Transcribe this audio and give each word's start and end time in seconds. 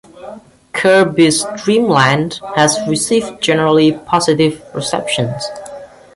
"Kirby's 0.73 1.45
Dream 1.57 1.85
Land" 1.87 2.39
has 2.55 2.79
received 2.87 3.39
generally 3.39 3.91
positive 3.91 4.59
reception. 4.73 5.31